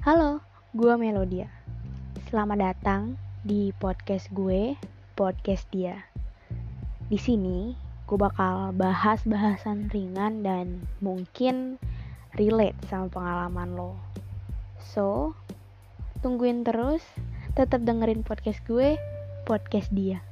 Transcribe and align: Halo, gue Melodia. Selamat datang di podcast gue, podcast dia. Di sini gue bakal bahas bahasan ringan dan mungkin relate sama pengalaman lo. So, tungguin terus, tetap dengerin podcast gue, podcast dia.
Halo, 0.00 0.40
gue 0.72 0.96
Melodia. 0.96 1.44
Selamat 2.32 2.72
datang 2.72 3.20
di 3.44 3.68
podcast 3.76 4.32
gue, 4.32 4.72
podcast 5.12 5.68
dia. 5.68 6.08
Di 7.12 7.20
sini 7.20 7.76
gue 8.08 8.16
bakal 8.16 8.72
bahas 8.72 9.20
bahasan 9.28 9.92
ringan 9.92 10.40
dan 10.40 10.88
mungkin 11.04 11.76
relate 12.32 12.80
sama 12.88 13.12
pengalaman 13.12 13.76
lo. 13.76 14.00
So, 14.80 15.36
tungguin 16.24 16.64
terus, 16.64 17.04
tetap 17.52 17.84
dengerin 17.84 18.24
podcast 18.24 18.64
gue, 18.64 18.96
podcast 19.44 19.92
dia. 19.92 20.24